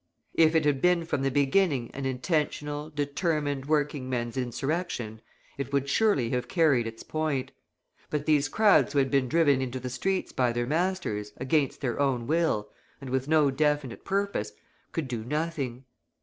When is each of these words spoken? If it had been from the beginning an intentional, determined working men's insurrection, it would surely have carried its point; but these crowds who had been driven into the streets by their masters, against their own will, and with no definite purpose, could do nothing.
If 0.33 0.55
it 0.55 0.65
had 0.65 0.81
been 0.81 1.05
from 1.05 1.21
the 1.21 1.29
beginning 1.29 1.91
an 1.93 2.07
intentional, 2.07 2.89
determined 2.89 3.67
working 3.67 4.09
men's 4.09 4.35
insurrection, 4.35 5.21
it 5.59 5.71
would 5.71 5.87
surely 5.87 6.31
have 6.31 6.47
carried 6.47 6.87
its 6.87 7.03
point; 7.03 7.51
but 8.09 8.25
these 8.25 8.49
crowds 8.49 8.93
who 8.93 8.97
had 8.97 9.11
been 9.11 9.29
driven 9.29 9.61
into 9.61 9.79
the 9.79 9.91
streets 9.91 10.31
by 10.31 10.53
their 10.53 10.65
masters, 10.65 11.33
against 11.37 11.81
their 11.81 11.99
own 11.99 12.25
will, 12.25 12.71
and 12.99 13.11
with 13.11 13.27
no 13.27 13.51
definite 13.51 14.03
purpose, 14.03 14.53
could 14.91 15.07
do 15.07 15.23
nothing. 15.23 15.85